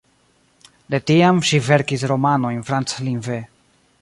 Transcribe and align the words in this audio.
De 0.93 1.01
tiam 1.09 1.43
ŝi 1.49 1.61
verkis 1.69 2.07
romanojn 2.13 2.67
franclingve. 2.71 3.43